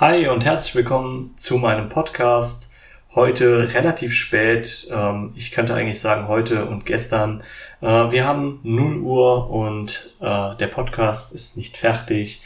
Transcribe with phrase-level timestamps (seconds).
[0.00, 2.72] Hi und herzlich willkommen zu meinem Podcast.
[3.14, 4.88] Heute relativ spät.
[4.90, 7.42] Ähm, ich könnte eigentlich sagen heute und gestern.
[7.82, 12.40] Äh, wir haben 0 Uhr und äh, der Podcast ist nicht fertig.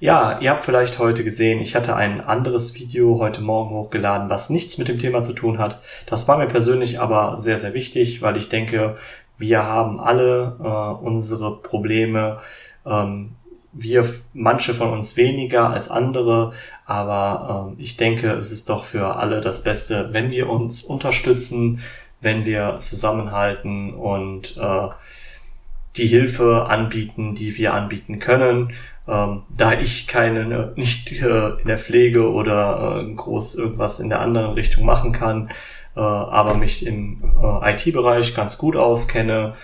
[0.00, 4.50] Ja, ihr habt vielleicht heute gesehen, ich hatte ein anderes Video heute Morgen hochgeladen, was
[4.50, 5.80] nichts mit dem Thema zu tun hat.
[6.06, 8.96] Das war mir persönlich aber sehr, sehr wichtig, weil ich denke,
[9.38, 12.38] wir haben alle äh, unsere Probleme.
[12.84, 13.36] Ähm,
[13.76, 16.52] wir, manche von uns weniger als andere,
[16.84, 21.80] aber äh, ich denke, es ist doch für alle das Beste, wenn wir uns unterstützen,
[22.20, 24.88] wenn wir zusammenhalten und äh,
[25.96, 28.72] die Hilfe anbieten, die wir anbieten können.
[29.08, 34.20] Ähm, da ich keine, nicht äh, in der Pflege oder äh, groß irgendwas in der
[34.20, 35.48] anderen Richtung machen kann,
[35.96, 39.54] äh, aber mich im äh, IT-Bereich ganz gut auskenne,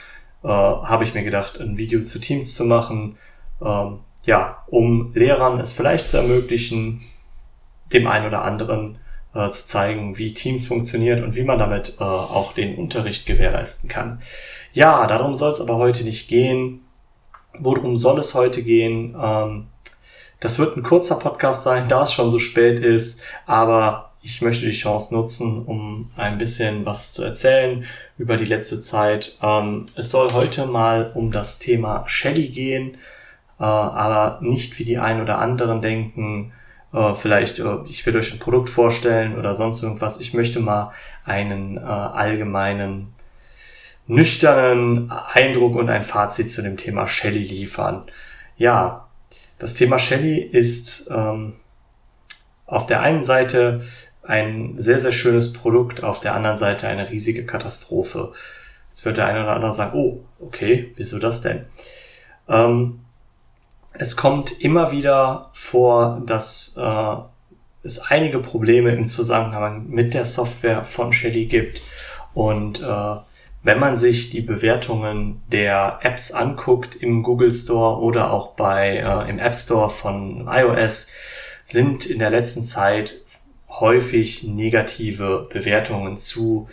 [0.45, 3.17] äh, habe ich mir gedacht, ein Video zu Teams zu machen,
[3.65, 7.03] ähm, ja, um Lehrern es vielleicht zu ermöglichen,
[7.93, 8.98] dem einen oder anderen
[9.34, 13.89] äh, zu zeigen, wie Teams funktioniert und wie man damit äh, auch den Unterricht gewährleisten
[13.89, 14.20] kann.
[14.72, 16.81] Ja, darum soll es aber heute nicht gehen.
[17.59, 19.17] Worum soll es heute gehen?
[19.20, 19.67] Ähm,
[20.41, 24.67] das wird ein kurzer Podcast sein, da es schon so spät ist, aber ich möchte
[24.67, 27.84] die Chance nutzen, um ein bisschen was zu erzählen
[28.19, 29.37] über die letzte Zeit.
[29.42, 32.97] Ähm, es soll heute mal um das Thema Shelly gehen,
[33.65, 36.53] aber nicht wie die einen oder anderen denken,
[36.93, 40.21] äh, vielleicht äh, ich will euch ein Produkt vorstellen oder sonst irgendwas.
[40.21, 40.93] Ich möchte mal
[41.25, 43.15] einen äh, allgemeinen
[44.07, 48.05] nüchternen Eindruck und ein Fazit zu dem Thema Shelly liefern.
[48.57, 49.09] Ja,
[49.59, 51.55] das Thema Shelly ist ähm,
[52.67, 53.83] auf der einen Seite
[54.25, 58.33] ein sehr, sehr schönes Produkt, auf der anderen Seite eine riesige Katastrophe.
[58.89, 61.65] Jetzt wird der eine oder andere sagen, oh, okay, wieso das denn?
[62.49, 63.02] Ähm,
[63.95, 67.17] es kommt immer wieder vor, dass äh,
[67.83, 71.83] es einige Probleme im Zusammenhang mit der Software von Shelly gibt.
[72.34, 73.17] Und äh,
[73.65, 79.31] wenn man sich die Bewertungen der Apps anguckt im Google Store oder auch bei äh,
[79.31, 81.09] im App Store von iOS,
[81.65, 83.21] sind in der letzten Zeit
[83.69, 86.69] häufig negative Bewertungen zu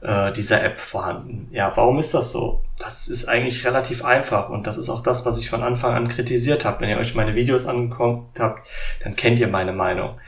[0.00, 1.48] äh, dieser App vorhanden.
[1.50, 2.62] Ja, warum ist das so?
[2.78, 6.08] Das ist eigentlich relativ einfach und das ist auch das, was ich von Anfang an
[6.08, 6.80] kritisiert habe.
[6.80, 8.68] Wenn ihr euch meine Videos angeguckt habt,
[9.02, 10.18] dann kennt ihr meine Meinung.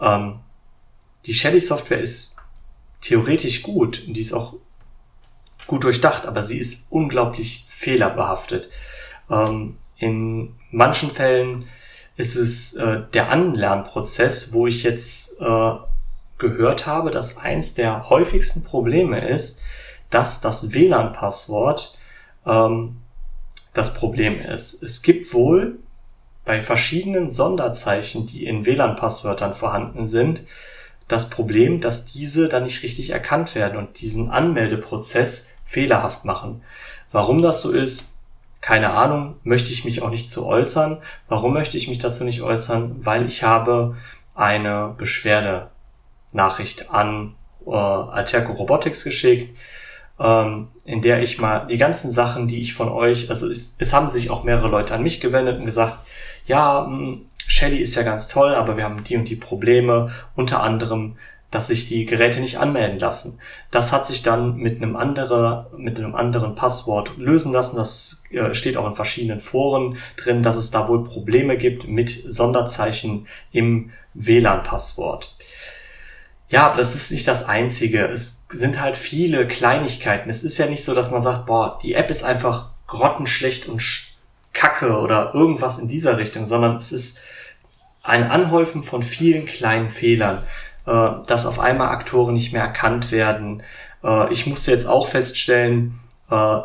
[0.00, 0.40] Ähm,
[1.26, 2.38] die Shelly-Software ist
[3.00, 4.54] theoretisch gut und die ist auch
[5.66, 8.70] gut durchdacht, aber sie ist unglaublich fehlerbehaftet.
[9.30, 11.66] Ähm, in manchen Fällen
[12.16, 15.70] ist es äh, der Anlernprozess, wo ich jetzt äh,
[16.40, 19.62] gehört habe, dass eins der häufigsten Probleme ist,
[20.10, 21.96] dass das WLAN-Passwort
[22.46, 22.96] ähm,
[23.72, 24.82] das Problem ist.
[24.82, 25.78] Es gibt wohl
[26.44, 30.42] bei verschiedenen Sonderzeichen, die in WLAN-Passwörtern vorhanden sind,
[31.06, 36.62] das Problem, dass diese dann nicht richtig erkannt werden und diesen Anmeldeprozess fehlerhaft machen.
[37.12, 38.22] Warum das so ist,
[38.60, 40.98] keine Ahnung, möchte ich mich auch nicht zu äußern.
[41.28, 43.04] Warum möchte ich mich dazu nicht äußern?
[43.04, 43.96] Weil ich habe
[44.34, 45.70] eine Beschwerde
[46.32, 47.34] Nachricht an
[47.66, 49.56] äh, Alterco Robotics geschickt,
[50.18, 53.92] ähm, in der ich mal die ganzen Sachen, die ich von euch, also es, es
[53.92, 55.98] haben sich auch mehrere Leute an mich gewendet und gesagt,
[56.46, 60.12] ja, mh, hm, Shelly ist ja ganz toll, aber wir haben die und die Probleme,
[60.36, 61.16] unter anderem,
[61.50, 63.40] dass sich die Geräte nicht anmelden lassen.
[63.72, 67.76] Das hat sich dann mit einem anderen, mit einem anderen Passwort lösen lassen.
[67.76, 72.10] Das äh, steht auch in verschiedenen Foren drin, dass es da wohl Probleme gibt mit
[72.10, 75.36] Sonderzeichen im WLAN-Passwort.
[76.50, 78.04] Ja, aber das ist nicht das Einzige.
[78.06, 80.28] Es sind halt viele Kleinigkeiten.
[80.28, 83.80] Es ist ja nicht so, dass man sagt, boah, die App ist einfach grottenschlecht und
[84.52, 87.20] kacke oder irgendwas in dieser Richtung, sondern es ist
[88.02, 90.42] ein Anhäufen von vielen kleinen Fehlern,
[90.86, 93.62] äh, dass auf einmal Aktoren nicht mehr erkannt werden.
[94.02, 96.00] Äh, ich musste jetzt auch feststellen,
[96.30, 96.58] äh,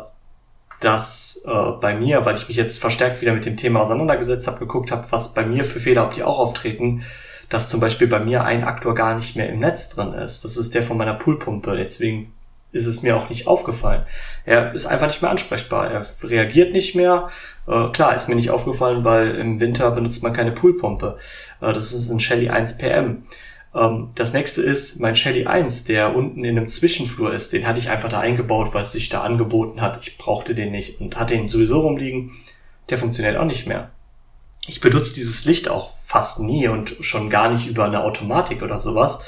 [0.80, 4.58] dass äh, bei mir, weil ich mich jetzt verstärkt wieder mit dem Thema auseinandergesetzt habe,
[4.58, 7.04] geguckt habe, was bei mir für Fehler, ob die auch auftreten,
[7.48, 10.44] dass zum Beispiel bei mir ein Aktor gar nicht mehr im Netz drin ist.
[10.44, 11.76] Das ist der von meiner Poolpumpe.
[11.76, 12.32] Deswegen
[12.72, 14.02] ist es mir auch nicht aufgefallen.
[14.44, 15.90] Er ist einfach nicht mehr ansprechbar.
[15.90, 17.28] Er reagiert nicht mehr.
[17.66, 21.16] Äh, klar, ist mir nicht aufgefallen, weil im Winter benutzt man keine Poolpumpe.
[21.60, 23.24] Äh, das ist ein Shelly 1 PM.
[23.74, 27.52] Ähm, das nächste ist mein Shelly 1, der unten in einem Zwischenflur ist.
[27.52, 29.98] Den hatte ich einfach da eingebaut, weil es sich da angeboten hat.
[30.06, 32.32] Ich brauchte den nicht und hatte ihn sowieso rumliegen.
[32.90, 33.90] Der funktioniert auch nicht mehr.
[34.66, 38.78] Ich benutze dieses Licht auch fast nie und schon gar nicht über eine Automatik oder
[38.78, 39.24] sowas.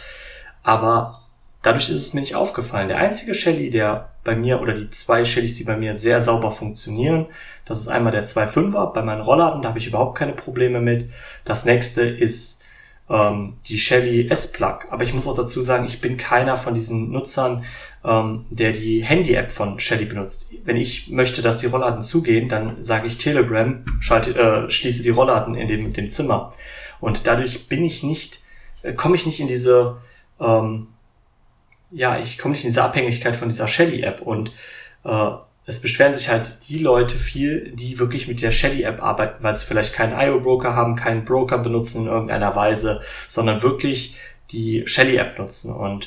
[0.63, 1.23] Aber
[1.63, 2.89] dadurch ist es mir nicht aufgefallen.
[2.89, 6.51] Der einzige Shelly, der bei mir, oder die zwei Shellys, die bei mir sehr sauber
[6.51, 7.27] funktionieren,
[7.65, 11.11] das ist einmal der 2.5er bei meinen Rollladen, da habe ich überhaupt keine Probleme mit.
[11.45, 12.65] Das nächste ist
[13.11, 14.81] ähm, die Shelly S-Plug.
[14.91, 17.65] Aber ich muss auch dazu sagen, ich bin keiner von diesen Nutzern,
[18.05, 20.53] ähm, der die Handy-App von Shelly benutzt.
[20.65, 25.11] Wenn ich möchte, dass die Rollladen zugehen, dann sage ich Telegram, schalte, äh, schließe die
[25.11, 26.53] Rollladen in dem, dem Zimmer.
[27.01, 28.41] Und dadurch bin ich nicht,
[28.83, 29.99] äh, komme ich nicht in diese,
[30.41, 30.89] ähm,
[31.91, 34.51] ja, ich komme nicht in diese Abhängigkeit von dieser Shelly-App und
[35.05, 35.31] äh,
[35.69, 39.67] es beschweren sich halt die Leute viel, die wirklich mit der Shelly-App arbeiten, weil sie
[39.67, 44.17] vielleicht keinen IO-Broker haben, keinen Broker benutzen in irgendeiner Weise, sondern wirklich
[44.51, 45.75] die Shelly-App nutzen.
[45.75, 46.07] Und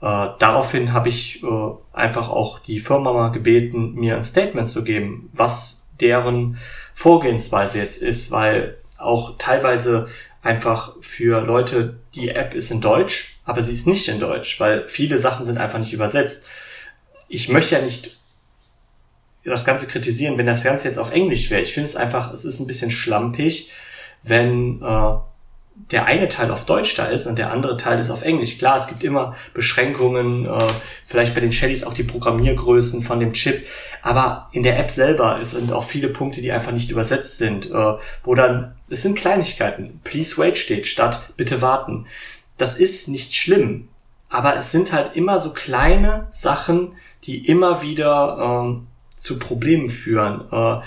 [0.00, 1.46] äh, daraufhin habe ich äh,
[1.92, 6.56] einfach auch die Firma mal gebeten, mir ein Statement zu geben, was deren
[6.94, 10.06] Vorgehensweise jetzt ist, weil auch teilweise
[10.40, 14.88] einfach für Leute, die App ist in Deutsch, aber sie ist nicht in Deutsch, weil
[14.88, 16.48] viele Sachen sind einfach nicht übersetzt.
[17.28, 18.23] Ich möchte ja nicht
[19.44, 21.60] das Ganze kritisieren, wenn das Ganze jetzt auf Englisch wäre.
[21.60, 23.70] Ich finde es einfach, es ist ein bisschen schlampig,
[24.22, 25.14] wenn äh,
[25.90, 28.58] der eine Teil auf Deutsch da ist und der andere Teil ist auf Englisch.
[28.58, 30.58] Klar, es gibt immer Beschränkungen, äh,
[31.04, 33.66] vielleicht bei den Shellys auch die Programmiergrößen von dem Chip,
[34.02, 37.94] aber in der App selber sind auch viele Punkte, die einfach nicht übersetzt sind, äh,
[38.22, 42.06] wo dann, es sind Kleinigkeiten, please wait steht statt bitte warten.
[42.56, 43.88] Das ist nicht schlimm,
[44.28, 46.92] aber es sind halt immer so kleine Sachen,
[47.24, 48.86] die immer wieder ähm,
[49.24, 50.44] zu Problemen führen.
[50.52, 50.84] Äh,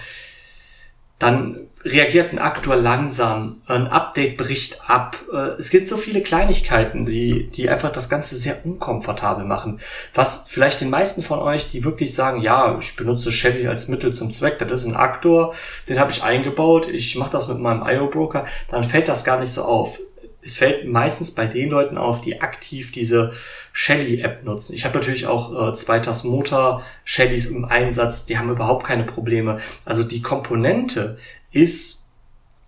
[1.19, 5.17] dann reagiert ein Aktor langsam, ein Update bricht ab.
[5.33, 9.79] Äh, es gibt so viele Kleinigkeiten, die, die einfach das Ganze sehr unkomfortabel machen.
[10.13, 14.13] Was vielleicht den meisten von euch, die wirklich sagen, ja, ich benutze Shelly als Mittel
[14.13, 15.55] zum Zweck, das ist ein Aktor,
[15.89, 19.51] den habe ich eingebaut, ich mache das mit meinem IO-Broker, dann fällt das gar nicht
[19.51, 19.99] so auf
[20.47, 23.33] es fällt meistens bei den Leuten auf, die aktiv diese
[23.73, 24.73] Shelly-App nutzen.
[24.73, 29.59] Ich habe natürlich auch äh, zwei Motor Shellys im Einsatz, die haben überhaupt keine Probleme.
[29.85, 31.17] Also die Komponente
[31.51, 32.07] ist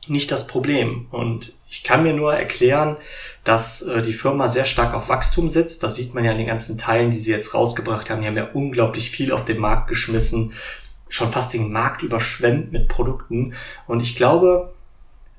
[0.08, 1.08] nicht das Problem.
[1.12, 2.98] Und ich kann mir nur erklären,
[3.44, 5.84] dass äh, die Firma sehr stark auf Wachstum setzt.
[5.84, 8.22] Das sieht man ja in den ganzen Teilen, die sie jetzt rausgebracht haben.
[8.22, 10.54] Die haben ja unglaublich viel auf den Markt geschmissen,
[11.08, 13.54] schon fast den Markt überschwemmt mit Produkten.
[13.88, 14.74] Und ich glaube,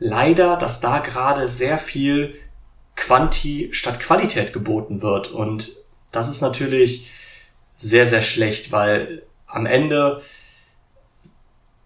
[0.01, 2.35] leider, dass da gerade sehr viel
[2.97, 5.29] Quanti statt Qualität geboten wird.
[5.29, 5.77] Und
[6.11, 7.11] das ist natürlich
[7.77, 10.21] sehr, sehr schlecht, weil am Ende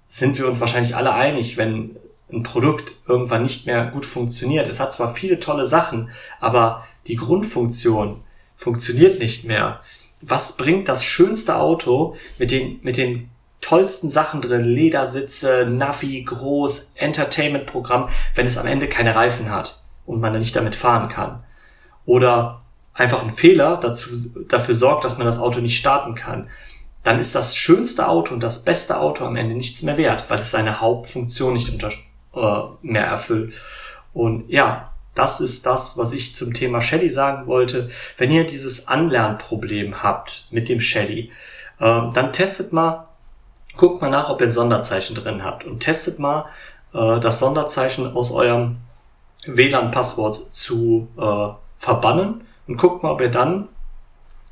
[0.06, 1.96] sind wir uns wahrscheinlich alle einig, wenn
[2.32, 4.66] ein Produkt irgendwann nicht mehr gut funktioniert.
[4.68, 6.10] Es hat zwar viele tolle Sachen,
[6.40, 8.22] aber die Grundfunktion
[8.56, 9.80] funktioniert nicht mehr.
[10.20, 13.30] Was bringt das schönste Auto mit den, mit den
[13.64, 20.20] tollsten Sachen drin, Ledersitze, Navi, groß, Entertainment-Programm, wenn es am Ende keine Reifen hat und
[20.20, 21.42] man nicht damit fahren kann.
[22.04, 22.60] Oder
[22.92, 24.10] einfach ein Fehler dazu,
[24.48, 26.50] dafür sorgt, dass man das Auto nicht starten kann.
[27.04, 30.38] Dann ist das schönste Auto und das beste Auto am Ende nichts mehr wert, weil
[30.38, 31.90] es seine Hauptfunktion nicht unter,
[32.34, 33.54] äh, mehr erfüllt.
[34.12, 37.88] Und ja, das ist das, was ich zum Thema Shelly sagen wollte.
[38.18, 41.30] Wenn ihr dieses Anlernproblem habt mit dem Shelly,
[41.80, 43.08] äh, dann testet mal
[43.76, 46.46] guckt mal nach, ob ihr ein Sonderzeichen drin habt und testet mal
[46.92, 48.76] äh, das Sonderzeichen aus eurem
[49.46, 51.48] WLAN-Passwort zu äh,
[51.78, 53.68] verbannen und guckt mal, ob ihr dann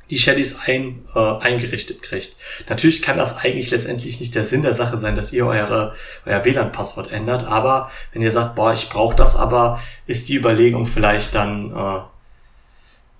[0.09, 2.35] die Shellys ein, äh, eingerichtet kriegt.
[2.69, 5.93] Natürlich kann das eigentlich letztendlich nicht der Sinn der Sache sein, dass ihr eure,
[6.25, 10.85] euer WLAN-Passwort ändert, aber wenn ihr sagt, boah, ich brauche das aber, ist die Überlegung
[10.85, 12.01] vielleicht dann äh,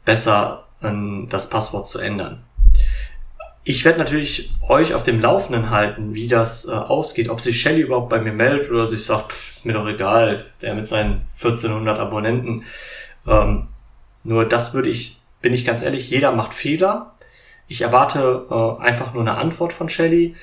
[0.06, 0.92] besser, äh,
[1.30, 2.44] das Passwort zu ändern.
[3.66, 7.82] Ich werde natürlich euch auf dem Laufenden halten, wie das äh, ausgeht, ob sich Shelly
[7.82, 11.22] überhaupt bei mir meldet oder sich sagt, pff, ist mir doch egal, der mit seinen
[11.36, 12.66] 1400 Abonnenten.
[13.26, 13.70] Ähm,
[14.24, 17.14] nur das würde ich, bin ich ganz ehrlich, jeder macht Fehler.
[17.70, 20.36] Ich erwarte äh, einfach nur eine Antwort von Shelly.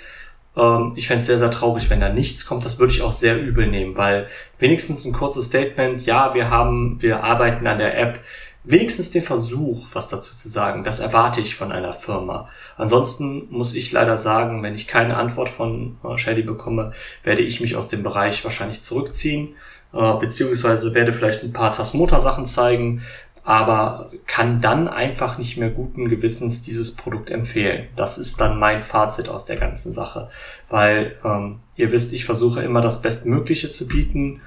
[0.56, 2.64] Ähm, ich fände es sehr, sehr traurig, wenn da nichts kommt.
[2.64, 4.26] Das würde ich auch sehr übel nehmen, weil
[4.58, 8.20] wenigstens ein kurzes Statement, ja, wir haben, wir arbeiten an der App,
[8.62, 10.84] wenigstens den Versuch, was dazu zu sagen.
[10.84, 12.48] Das erwarte ich von einer Firma.
[12.76, 16.92] Ansonsten muss ich leider sagen, wenn ich keine Antwort von äh, Shelly bekomme,
[17.24, 19.54] werde ich mich aus dem Bereich wahrscheinlich zurückziehen,
[19.94, 23.02] äh, beziehungsweise werde vielleicht ein paar Tasmota-Sachen zeigen,
[23.44, 27.88] aber kann dann einfach nicht mehr guten Gewissens dieses Produkt empfehlen.
[27.96, 30.28] Das ist dann mein Fazit aus der ganzen Sache,
[30.68, 34.40] weil ähm, ihr wisst, ich versuche immer das Bestmögliche zu bieten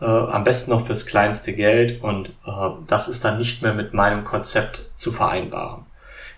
[0.00, 3.94] äh, am besten noch fürs kleinste Geld und äh, das ist dann nicht mehr mit
[3.94, 5.84] meinem Konzept zu vereinbaren.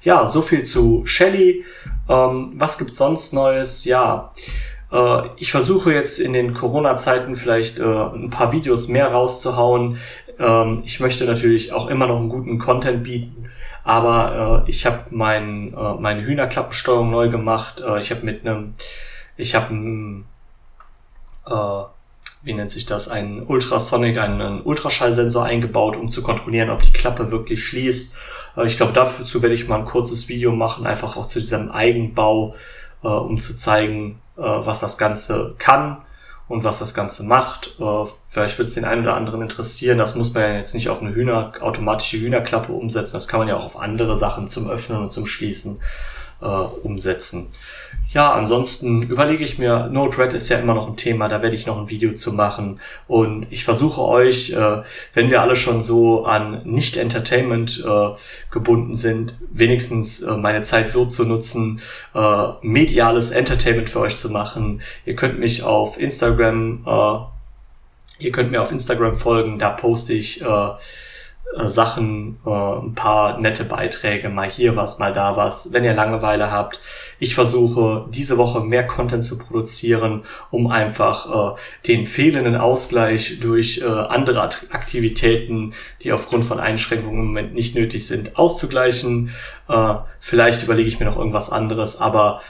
[0.02, 1.64] Ja, so viel zu Shelly.
[2.09, 3.85] Ähm, was gibt's sonst Neues?
[3.85, 4.33] Ja,
[4.92, 9.99] äh, ich versuche jetzt in den Corona-Zeiten vielleicht äh, ein paar Videos mehr rauszuhauen.
[10.42, 13.49] Ähm, ich möchte natürlich auch immer noch einen guten Content bieten,
[13.84, 17.80] aber äh, ich habe mein, äh, meine Hühnerklappensteuerung neu gemacht.
[17.80, 18.75] Äh, ich habe mit einem,
[19.37, 19.72] ich habe
[21.46, 21.84] äh,
[22.44, 27.30] wie nennt sich das, einen Ultrasonic, einen Ultraschallsensor eingebaut, um zu kontrollieren, ob die Klappe
[27.30, 28.18] wirklich schließt.
[28.56, 31.70] Äh, ich glaube, dazu werde ich mal ein kurzes Video machen, einfach auch zu diesem
[31.70, 32.56] Eigenbau,
[33.04, 35.99] äh, um zu zeigen, äh, was das Ganze kann
[36.49, 37.76] und was das Ganze macht.
[37.78, 39.99] Äh, vielleicht wird es den einen oder anderen interessieren.
[39.99, 43.14] Das muss man ja jetzt nicht auf eine Hühner, automatische Hühnerklappe umsetzen.
[43.14, 45.80] Das kann man ja auch auf andere Sachen zum Öffnen und zum Schließen
[46.42, 47.52] äh, umsetzen.
[48.12, 51.66] Ja, ansonsten überlege ich mir, Node-RED ist ja immer noch ein Thema, da werde ich
[51.66, 52.78] noch ein Video zu machen.
[53.08, 54.82] Und ich versuche euch, äh,
[55.14, 58.08] wenn wir alle schon so an Nicht-Entertainment äh,
[58.50, 61.80] gebunden sind, wenigstens äh, meine Zeit so zu nutzen,
[62.14, 64.82] äh, mediales Entertainment für euch zu machen.
[65.06, 70.44] Ihr könnt mich auf Instagram, äh, ihr könnt mir auf Instagram folgen, da poste ich
[71.56, 75.94] äh, Sachen, äh, ein paar nette Beiträge, mal hier was, mal da was, wenn ihr
[75.94, 76.80] Langeweile habt.
[77.18, 83.82] Ich versuche diese Woche mehr Content zu produzieren, um einfach äh, den fehlenden Ausgleich durch
[83.82, 89.30] äh, andere Aktivitäten, die aufgrund von Einschränkungen im Moment nicht nötig sind, auszugleichen.
[89.68, 92.40] Äh, vielleicht überlege ich mir noch irgendwas anderes, aber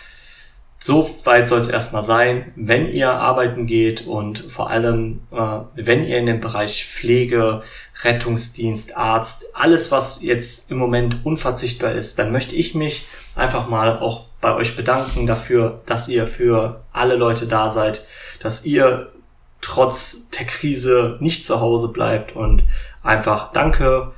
[0.84, 6.02] so weit soll es erstmal sein, wenn ihr arbeiten geht und vor allem, äh, wenn
[6.02, 7.62] ihr in dem Bereich Pflege,
[8.02, 14.00] Rettungsdienst, Arzt, alles, was jetzt im Moment unverzichtbar ist, dann möchte ich mich einfach mal
[14.00, 18.04] auch bei euch bedanken dafür, dass ihr für alle Leute da seid,
[18.40, 19.12] dass ihr
[19.60, 22.64] trotz der Krise nicht zu Hause bleibt und
[23.04, 24.10] einfach danke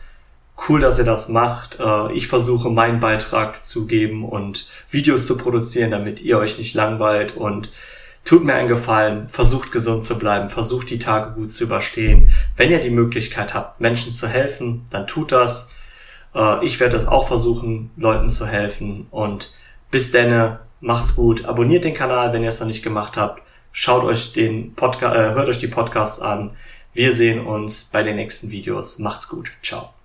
[0.69, 1.79] cool, dass ihr das macht.
[1.81, 6.75] Äh, ich versuche meinen Beitrag zu geben und Videos zu produzieren, damit ihr euch nicht
[6.75, 7.71] langweilt und
[8.25, 12.35] tut mir einen Gefallen, versucht gesund zu bleiben, versucht die Tage gut zu überstehen.
[12.57, 15.75] Wenn ihr die Möglichkeit habt, Menschen zu helfen, dann tut das.
[16.35, 19.53] Äh, ich werde es auch versuchen, Leuten zu helfen und
[19.91, 21.45] bis denne, macht's gut.
[21.45, 23.43] Abonniert den Kanal, wenn ihr es noch nicht gemacht habt.
[23.73, 26.53] Schaut euch den Podcast, äh, hört euch die Podcasts an.
[26.93, 29.01] Wir sehen uns bei den nächsten Videos.
[29.01, 29.51] Macht's gut.
[29.63, 30.04] Ciao.